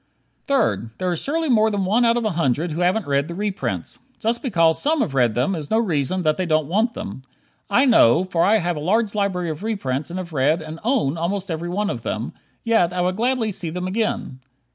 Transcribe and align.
Third: 0.47 0.89
There 0.97 1.11
is 1.11 1.21
surely 1.21 1.47
more 1.47 1.69
than 1.69 1.85
one 1.85 2.05
out 2.05 2.17
of 2.17 2.25
a 2.25 2.31
hundred 2.31 2.71
who 2.71 2.81
haven't 2.81 3.05
read 3.05 3.27
the 3.27 3.35
reprints. 3.35 3.99
Just 4.17 4.41
because 4.41 4.81
some 4.81 5.01
have 5.01 5.13
read 5.13 5.35
them 5.35 5.53
is 5.53 5.69
no 5.69 5.77
reason 5.77 6.23
that 6.23 6.37
they 6.37 6.47
don't 6.47 6.65
want 6.65 6.95
them. 6.95 7.21
I 7.69 7.85
know, 7.85 8.23
for 8.23 8.43
I 8.43 8.57
have 8.57 8.75
a 8.75 8.79
large 8.79 9.13
library 9.13 9.51
of 9.51 9.61
reprints 9.61 10.09
and 10.09 10.17
have 10.17 10.33
read, 10.33 10.59
and 10.59 10.79
own, 10.83 11.19
almost 11.19 11.51
every 11.51 11.69
one 11.69 11.91
of 11.91 12.01
them, 12.01 12.33
yet 12.63 12.91
I 12.91 13.01
would 13.01 13.15
gladly 13.15 13.51
see 13.51 13.69
them 13.69 13.85
again. 13.85 14.39